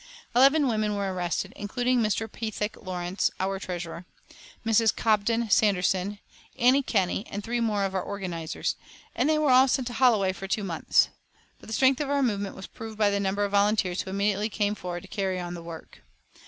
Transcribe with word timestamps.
Eleven 0.33 0.67
women 0.67 0.95
were 0.95 1.13
arrested, 1.13 1.53
including 1.55 1.99
Mrs. 1.99 2.31
Pethick 2.31 2.75
Lawrence, 2.75 3.29
our 3.39 3.59
treasurer, 3.59 4.07
Mrs. 4.65 4.95
Cobden 4.95 5.47
Sanderson, 5.51 6.17
Annie 6.57 6.81
Kenney 6.81 7.27
and 7.27 7.43
three 7.43 7.59
more 7.59 7.83
of 7.85 7.93
our 7.93 8.01
organisers; 8.01 8.75
and 9.13 9.29
they 9.29 9.37
were 9.37 9.51
all 9.51 9.67
sent 9.67 9.85
to 9.89 9.93
Holloway 9.93 10.33
for 10.33 10.47
two 10.47 10.63
months. 10.63 11.09
But 11.59 11.67
the 11.67 11.73
strength 11.73 12.01
of 12.01 12.09
our 12.09 12.23
movement 12.23 12.55
was 12.55 12.65
proved 12.65 12.97
by 12.97 13.11
the 13.11 13.19
number 13.19 13.45
of 13.45 13.51
volunteers 13.51 14.01
who 14.01 14.09
immediately 14.09 14.49
came 14.49 14.73
forward 14.73 15.03
to 15.03 15.07
carry 15.07 15.39
on 15.39 15.53
the 15.53 15.61
work. 15.61 16.01